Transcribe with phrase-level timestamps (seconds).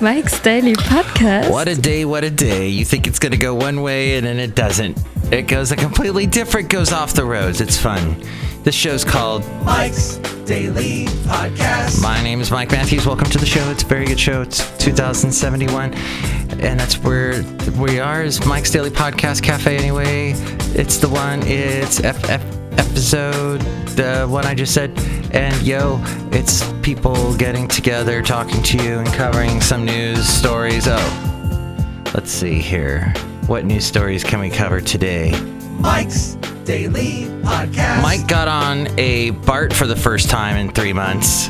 [0.00, 1.50] Mike's Daily Podcast.
[1.50, 2.68] What a day, what a day.
[2.68, 4.98] You think it's going to go one way and then it doesn't.
[5.32, 7.60] It goes a completely different, goes off the roads.
[7.60, 8.22] It's fun.
[8.62, 10.16] This show's called Mike's
[10.46, 12.02] Daily Podcast.
[12.02, 13.06] My name is Mike Matthews.
[13.06, 13.68] Welcome to the show.
[13.70, 14.42] It's a very good show.
[14.42, 15.94] It's 2071.
[15.94, 17.42] And that's where
[17.78, 20.32] we are is Mike's Daily Podcast Cafe anyway.
[20.74, 21.42] It's the one.
[21.44, 23.60] It's F- F- episode
[23.96, 24.98] the one I just said.
[25.32, 26.00] And yo,
[26.32, 30.86] it's people getting together, talking to you and covering some news stories.
[30.88, 32.04] Oh.
[32.14, 33.12] Let's see here.
[33.46, 35.32] What news stories can we cover today?
[35.80, 36.34] Mike's
[36.64, 38.02] Daily Podcast.
[38.02, 41.48] Mike got on a BART for the first time in three months.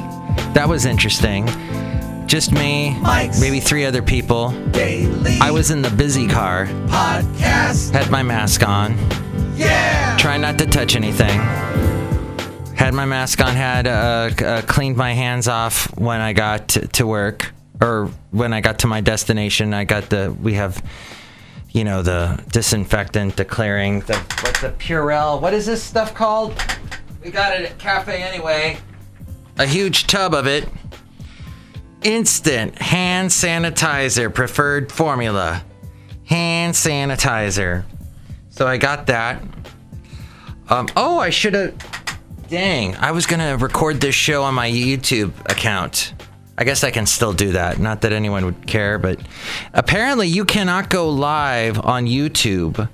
[0.55, 1.47] That was interesting.
[2.27, 4.51] Just me, Mike's maybe three other people.
[4.70, 7.93] Daily I was in the busy car, Podcast.
[7.93, 8.97] had my mask on,
[9.57, 10.17] Yeah.
[10.19, 11.41] trying not to touch anything.
[12.75, 16.89] Had my mask on, had uh, uh, cleaned my hands off when I got to,
[16.89, 19.73] to work or when I got to my destination.
[19.73, 20.83] I got the, we have,
[21.70, 26.61] you know, the disinfectant, the clearing, the, what's the Purell, what is this stuff called?
[27.23, 28.78] We got it at Cafe Anyway.
[29.59, 30.69] A huge tub of it.
[32.03, 35.65] Instant hand sanitizer, preferred formula.
[36.25, 37.84] Hand sanitizer.
[38.50, 39.43] So I got that.
[40.69, 41.75] Um, oh, I should have.
[42.48, 46.15] Dang, I was gonna record this show on my YouTube account.
[46.56, 47.79] I guess I can still do that.
[47.79, 49.19] Not that anyone would care, but
[49.73, 52.89] apparently you cannot go live on YouTube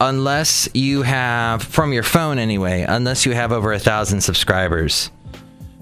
[0.00, 5.10] unless you have, from your phone anyway, unless you have over a thousand subscribers.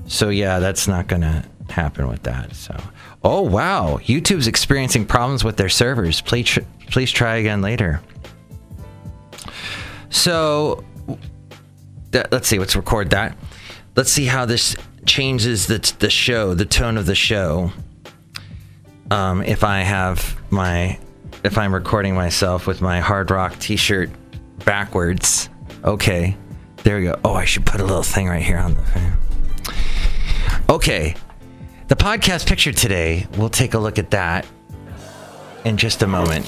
[0.06, 2.54] So yeah, that's not gonna happen with that.
[2.54, 2.76] So,
[3.24, 6.20] oh wow, YouTube's experiencing problems with their servers.
[6.20, 6.58] Please,
[6.90, 8.00] please try again later.
[10.16, 10.82] So,
[12.32, 12.58] let's see.
[12.58, 13.36] Let's record that.
[13.94, 17.70] Let's see how this changes the the show, the tone of the show.
[19.10, 20.98] Um, if I have my,
[21.44, 24.10] if I'm recording myself with my hard rock T-shirt
[24.64, 25.50] backwards.
[25.84, 26.34] Okay,
[26.82, 27.20] there we go.
[27.22, 29.16] Oh, I should put a little thing right here on the.
[30.70, 31.14] Okay,
[31.88, 33.26] the podcast picture today.
[33.36, 34.46] We'll take a look at that
[35.66, 36.46] in just a moment.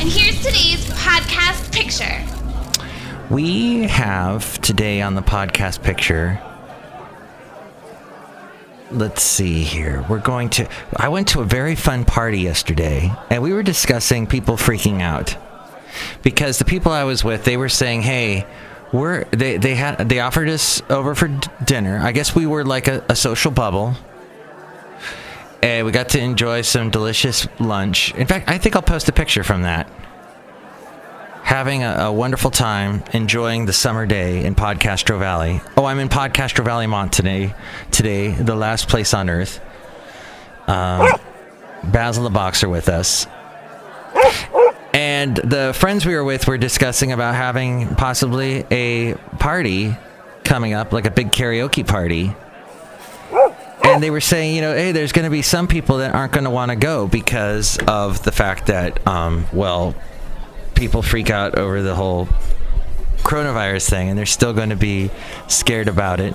[0.00, 2.24] And here's today's podcast picture.
[3.28, 6.40] We have today on the podcast picture.
[8.90, 10.02] Let's see here.
[10.08, 10.66] We're going to.
[10.96, 15.36] I went to a very fun party yesterday, and we were discussing people freaking out
[16.22, 18.46] because the people I was with, they were saying, "Hey,
[18.92, 22.00] we're they they had they offered us over for d- dinner.
[22.02, 23.96] I guess we were like a, a social bubble."
[25.62, 28.14] And we got to enjoy some delicious lunch.
[28.14, 29.90] In fact, I think I'll post a picture from that
[31.50, 35.60] having a, a wonderful time enjoying the summer day in Podcastro Valley.
[35.76, 37.52] Oh, I'm in Podcastro Valley, Mont today.
[37.90, 39.60] Today, the last place on earth.
[40.68, 41.08] Um,
[41.82, 43.26] Basil the Boxer with us.
[44.94, 49.96] And the friends we were with were discussing about having possibly a party
[50.44, 52.32] coming up, like a big karaoke party.
[53.94, 56.32] And they were saying, you know, hey, there's going to be some people that aren't
[56.32, 59.94] going to want to go because of the fact that, um, well,
[60.74, 62.26] people freak out over the whole
[63.18, 65.10] coronavirus thing and they're still going to be
[65.48, 66.34] scared about it.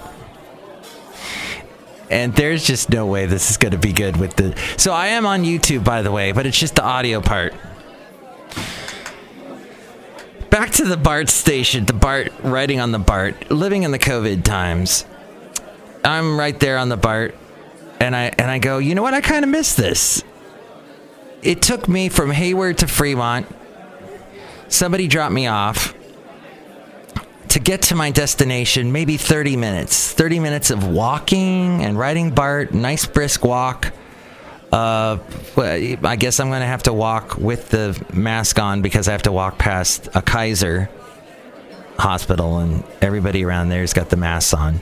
[2.10, 4.56] And there's just no way this is going to be good with the.
[4.78, 7.54] So I am on YouTube, by the way, but it's just the audio part.
[10.52, 14.44] Back to the BART station, the BART, riding on the BART, living in the COVID
[14.44, 15.06] times.
[16.04, 17.36] I'm right there on the BART,
[18.00, 19.14] and I and I go, you know what?
[19.14, 20.24] I kind of miss this.
[21.42, 23.48] It took me from Hayward to Fremont.
[24.68, 25.94] Somebody dropped me off
[27.50, 30.12] to get to my destination maybe 30 minutes.
[30.12, 33.94] 30 minutes of walking and riding bart nice brisk walk.
[34.72, 35.20] Uh,
[35.56, 39.32] i guess i'm gonna have to walk with the mask on because i have to
[39.32, 40.90] walk past a kaiser
[41.98, 44.82] hospital and everybody around there's got the masks on.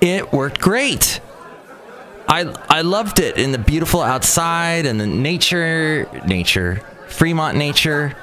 [0.00, 1.20] It worked great
[2.28, 8.14] I, I loved it in the beautiful outside and the nature nature fremont nature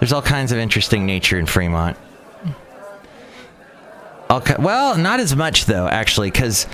[0.00, 1.96] there's all kinds of interesting nature in Fremont.
[4.30, 6.66] Okay, well, not as much though, actually, because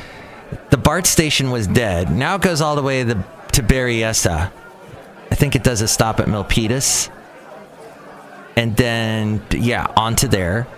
[0.70, 2.10] the BART station was dead.
[2.10, 4.52] Now it goes all the way to, to Berryessa.
[5.30, 7.10] I think it does a stop at Milpitas,
[8.54, 10.68] and then yeah, onto there.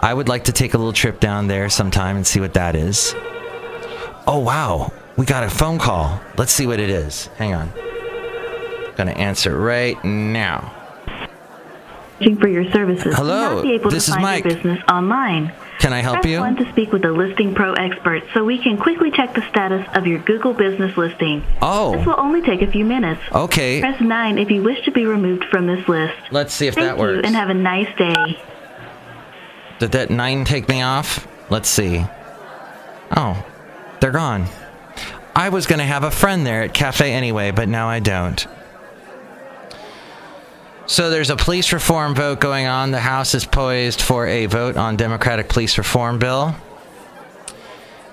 [0.00, 2.74] I would like to take a little trip down there sometime and see what that
[2.74, 3.14] is.
[4.26, 6.20] Oh wow, we got a phone call.
[6.36, 7.26] Let's see what it is.
[7.38, 7.72] Hang on.
[8.96, 10.72] Gonna answer right now.
[12.18, 14.44] searching for your services Hello, this to is find Mike.
[14.44, 15.52] business online.
[15.78, 16.40] Can I help Press you?
[16.40, 19.86] 1 to speak with a Listing Pro expert so we can quickly check the status
[19.94, 21.44] of your Google business listing.
[21.60, 21.94] Oh.
[21.94, 23.20] This will only take a few minutes.
[23.30, 23.80] Okay.
[23.80, 26.14] Press 9 if you wish to be removed from this list.
[26.30, 27.26] Let's see if Thank that you works.
[27.26, 28.40] and have a nice day.
[29.78, 31.28] Did that nine take me off?
[31.50, 32.06] Let's see.
[33.14, 33.44] Oh,
[34.00, 34.46] they're gone.
[35.36, 38.46] I was going to have a friend there at Cafe anyway, but now I don't.
[40.86, 42.90] So there's a police reform vote going on.
[42.90, 46.56] The House is poised for a vote on Democratic police reform bill.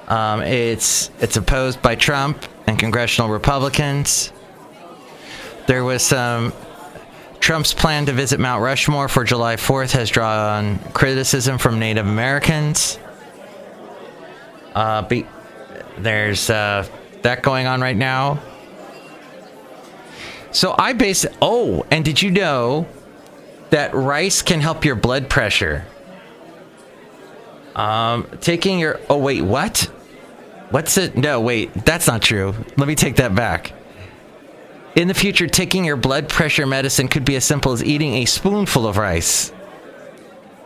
[0.10, 4.34] Um, it's it's opposed by Trump and congressional Republicans.
[5.66, 6.52] There was some
[7.40, 13.00] Trump's plan to visit Mount Rushmore for July 4th has drawn criticism from Native Americans.
[14.76, 15.26] Uh, be,
[15.98, 16.86] there's uh,
[17.24, 18.40] that going on right now.
[20.52, 21.26] So I base.
[21.42, 22.88] Oh, and did you know
[23.72, 25.86] that rice can help your blood pressure?
[27.76, 29.00] Um, taking your.
[29.10, 29.90] Oh wait, what?
[30.70, 31.18] What's it?
[31.18, 32.54] No, wait, that's not true.
[32.78, 33.74] Let me take that back.
[34.96, 38.26] In the future, taking your blood pressure medicine could be as simple as eating a
[38.26, 39.52] spoonful of rice,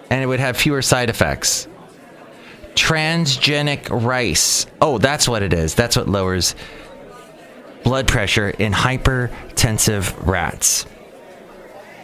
[0.09, 1.67] and it would have fewer side effects.
[2.77, 4.67] Transgenic rice.
[4.79, 5.73] Oh, that's what it is.
[5.73, 6.55] That's what lowers
[7.83, 10.85] blood pressure in hypertensive rats.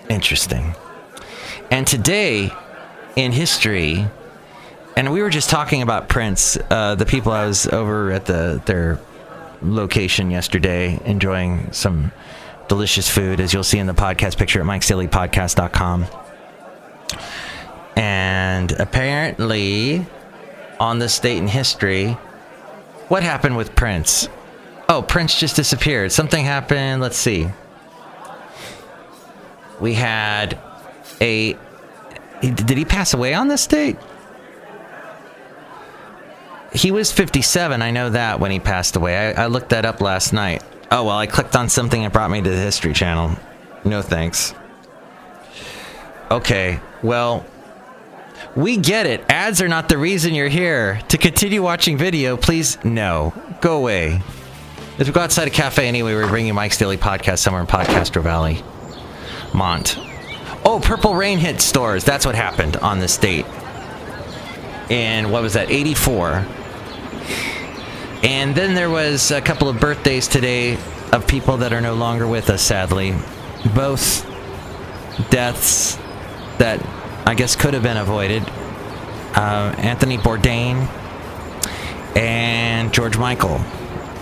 [0.09, 0.75] Interesting.
[1.69, 2.51] And today,
[3.15, 4.07] in history,
[4.97, 6.57] and we were just talking about Prince.
[6.69, 8.99] Uh, the people I was over at the their
[9.61, 12.11] location yesterday, enjoying some
[12.67, 16.05] delicious food, as you'll see in the podcast picture at MikesDailyPodcast.com.
[17.95, 20.05] And apparently,
[20.83, 22.11] on this date in history,
[23.07, 24.27] what happened with Prince?
[24.89, 26.11] Oh, Prince just disappeared.
[26.11, 27.01] Something happened.
[27.01, 27.47] Let's see.
[29.79, 30.59] We had
[31.21, 31.57] a.
[32.41, 33.97] Did he pass away on this date?
[36.73, 37.81] He was 57.
[37.81, 39.15] I know that when he passed away.
[39.15, 40.63] I, I looked that up last night.
[40.91, 43.37] Oh, well, I clicked on something and brought me to the History Channel.
[43.85, 44.53] No thanks.
[46.29, 47.45] Okay, well,
[48.55, 49.23] we get it.
[49.29, 51.01] Ads are not the reason you're here.
[51.09, 53.33] To continue watching video, please, no.
[53.61, 54.21] Go away.
[54.99, 58.21] As we go outside a cafe anyway, we're bringing Mike's Daily Podcast somewhere in Podcastro
[58.21, 58.63] Valley.
[59.53, 59.97] Mont.
[60.65, 62.03] Oh, Purple Rain hit stores.
[62.03, 63.45] That's what happened on this date.
[64.89, 66.45] And what was that, 84.
[68.23, 70.77] And then there was a couple of birthdays today
[71.11, 73.15] of people that are no longer with us, sadly.
[73.75, 74.29] Both
[75.29, 75.95] deaths
[76.59, 76.79] that
[77.25, 78.43] I guess could have been avoided.
[79.35, 80.87] Uh, Anthony Bourdain
[82.15, 83.61] and George Michael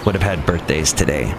[0.05, 1.33] would have had birthdays today.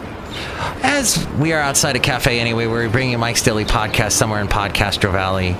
[0.82, 5.12] As we are outside a cafe anyway, we're bringing Mike's Daily Podcast somewhere in Podcastro
[5.12, 5.56] Valley,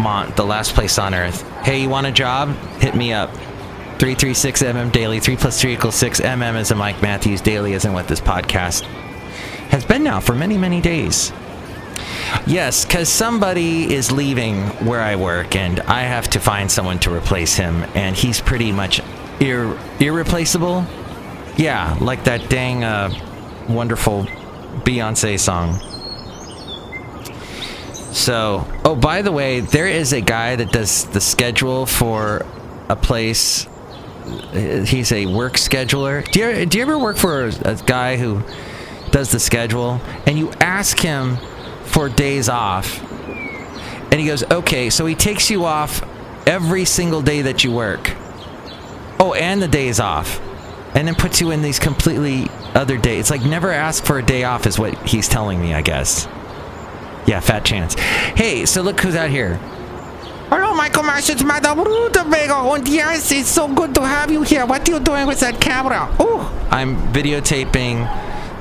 [0.00, 1.42] Mont, the last place on earth.
[1.64, 2.54] Hey, you want a job?
[2.78, 3.30] Hit me up.
[3.98, 5.20] 336mm daily.
[5.20, 6.20] 3 plus 3 equals 6.
[6.20, 8.82] MM is a Mike Matthews daily, isn't what this podcast
[9.70, 11.32] has been now for many, many days.
[12.46, 17.14] Yes, because somebody is leaving where I work, and I have to find someone to
[17.14, 19.00] replace him, and he's pretty much
[19.40, 20.84] ir- irreplaceable.
[21.56, 23.10] Yeah, like that dang uh,
[23.68, 24.24] wonderful
[24.84, 25.80] Beyonce song.
[28.12, 32.46] So, oh, by the way, there is a guy that does the schedule for
[32.88, 33.66] a place.
[34.52, 36.24] He's a work scheduler.
[36.30, 38.42] Do you, do you ever work for a, a guy who
[39.10, 41.38] does the schedule and you ask him
[41.86, 43.02] for days off?
[44.10, 46.02] And he goes, okay, so he takes you off
[46.46, 48.14] every single day that you work.
[49.18, 50.40] Oh, and the days off.
[50.94, 53.20] And then puts you in these completely other days.
[53.20, 56.26] It's like never ask for a day off, is what he's telling me, I guess.
[57.26, 57.94] Yeah, fat chance.
[57.94, 59.56] Hey, so look who's out here.
[60.50, 61.30] Hello, Michael Marsh.
[61.30, 62.54] It's Madame Rutabaga.
[62.74, 64.66] And yes, it's so good to have you here.
[64.66, 66.14] What are you doing with that camera?
[66.20, 68.06] Oh, I'm videotaping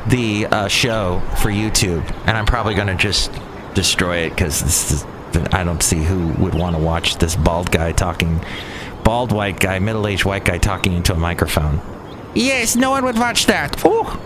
[0.08, 3.32] the uh, show for YouTube, and I'm probably going to just
[3.74, 5.06] destroy it because this is.
[5.52, 8.40] I don't see who would want to watch this bald guy talking,
[9.04, 11.82] bald white guy, middle-aged white guy talking into a microphone.
[12.36, 13.82] Yes, no one would watch that.
[13.84, 14.20] Oh,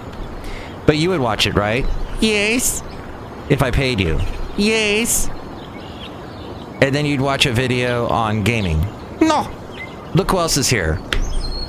[0.86, 1.86] but you would watch it, right?
[2.20, 2.84] Yes.
[3.50, 4.20] If I paid you.
[4.58, 5.30] Yes.
[6.82, 8.86] And then you'd watch a video on gaming.
[9.22, 9.50] No.
[10.14, 10.96] Look who else is here.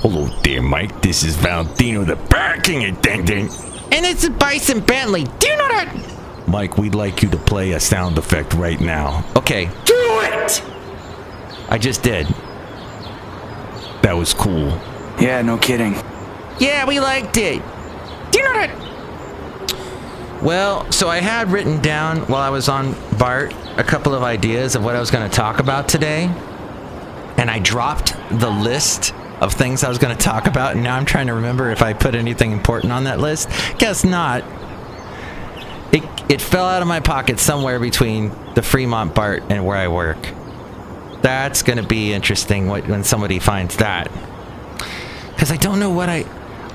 [0.01, 1.01] Hello there, Mike.
[1.01, 3.49] This is Valentino the Barking and Ding Ding.
[3.91, 5.25] And it's a Bison Bentley.
[5.25, 6.15] Do you know that?
[6.47, 9.25] Mike, we'd like you to play a sound effect right now.
[9.37, 9.67] Okay.
[9.85, 10.63] Do it!
[11.69, 12.27] I just did.
[14.03, 14.69] That was cool.
[15.21, 15.95] Yeah, no kidding.
[16.59, 17.63] Yeah, we liked it.
[18.31, 20.43] Do you know that?
[20.43, 24.77] Well, so I had written down while I was on BART a couple of ideas
[24.77, 26.25] of what I was going to talk about today,
[27.37, 30.97] and I dropped the list of things I was going to talk about, and now
[30.97, 33.49] I'm trying to remember if I put anything important on that list.
[33.79, 34.45] Guess not.
[35.93, 39.89] It, it fell out of my pocket somewhere between the Fremont BART and where I
[39.89, 40.19] work.
[41.23, 44.11] That's going to be interesting when somebody finds that.
[45.31, 46.25] Because I don't know what I.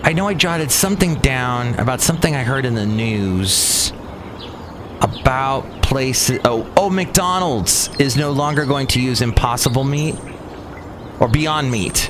[0.05, 3.93] I know I jotted something down about something I heard in the news
[4.99, 6.39] about places.
[6.43, 10.15] Oh, oh, McDonald's is no longer going to use Impossible Meat
[11.19, 12.09] or Beyond Meat.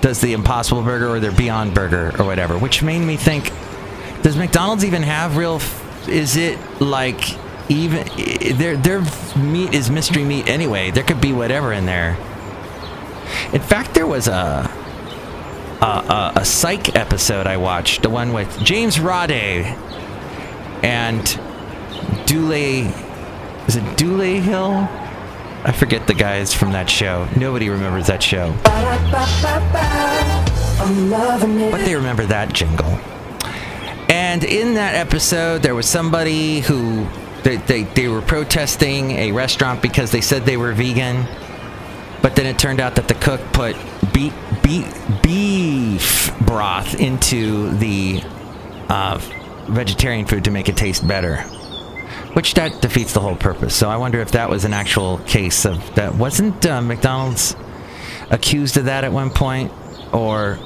[0.00, 3.52] Does the Impossible Burger or their Beyond Burger or whatever, which made me think:
[4.22, 5.60] Does McDonald's even have real?
[6.06, 7.36] Is it like
[7.70, 8.06] even
[8.56, 9.00] their their
[9.36, 10.90] meat is mystery meat anyway?
[10.90, 12.16] There could be whatever in there.
[13.52, 14.70] In fact, there was a
[15.80, 19.64] a, a, a psych episode I watched, the one with James Roday
[20.82, 21.24] and
[22.26, 22.92] Dule.
[23.66, 24.88] Is it Dule Hill?
[25.64, 27.28] I forget the guys from that show.
[27.36, 28.54] Nobody remembers that show.
[31.70, 32.98] But they remember that jingle.
[34.08, 37.08] And in that episode, there was somebody who
[37.42, 41.26] they, they, they were protesting a restaurant because they said they were vegan.
[42.22, 43.76] But then it turned out that the cook put
[44.12, 48.22] beef, beef, beef broth into the
[48.88, 49.18] uh,
[49.68, 51.44] vegetarian food to make it taste better.
[52.34, 53.74] Which that defeats the whole purpose.
[53.74, 56.14] So I wonder if that was an actual case of that.
[56.14, 57.56] Wasn't uh, McDonald's
[58.30, 59.72] accused of that at one point?
[60.12, 60.58] Or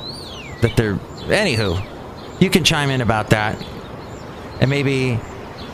[0.61, 0.97] that they're.
[0.97, 3.65] Anywho, you can chime in about that.
[4.61, 5.19] And maybe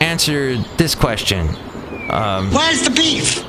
[0.01, 1.49] answer this question.
[2.11, 3.45] Um, Where's the beef?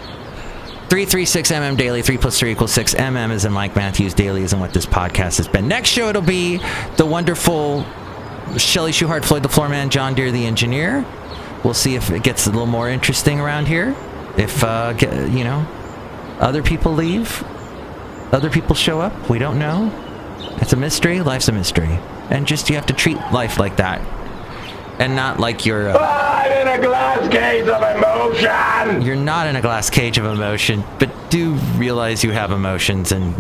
[0.90, 2.96] 336 MM Daily, 3 plus 3 equals 6.
[2.96, 5.68] MM is in Mike Matthews Daily, is in what this podcast has been.
[5.68, 6.60] Next show, it'll be
[6.98, 7.86] the wonderful
[8.58, 11.06] Shelly Shuhart, Floyd the Floorman, John Deere the Engineer.
[11.64, 13.96] We'll see if it gets a little more interesting around here.
[14.38, 15.68] If, uh, get, you know,
[16.40, 17.44] other people leave,
[18.32, 19.92] other people show up, we don't know.
[20.62, 21.22] It's a mystery.
[21.22, 22.00] Life's a mystery.
[22.30, 24.02] And just you have to treat life like that.
[25.00, 25.90] And not like you're.
[25.90, 29.02] Uh, I'm in a glass cage of emotion.
[29.02, 33.34] You're not in a glass cage of emotion, but do realize you have emotions and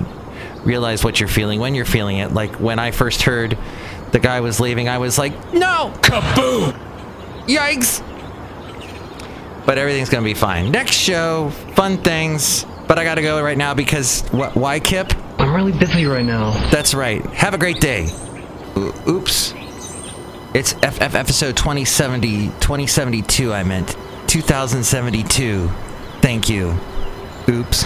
[0.66, 2.34] realize what you're feeling when you're feeling it.
[2.34, 3.58] Like when I first heard
[4.12, 5.94] the guy was leaving, I was like, no!
[6.02, 6.80] Kaboom!
[7.48, 8.02] Yikes!
[9.70, 10.72] But everything's gonna be fine.
[10.72, 12.66] Next show, fun things.
[12.88, 14.56] But I gotta go right now because what?
[14.56, 15.14] Why, Kip?
[15.38, 16.54] I'm really busy right now.
[16.72, 17.24] That's right.
[17.36, 18.08] Have a great day.
[18.76, 19.54] O- oops.
[20.56, 23.96] It's FF episode 2070, 2072, I meant.
[24.26, 25.70] 2072.
[26.20, 26.76] Thank you.
[27.48, 27.86] Oops.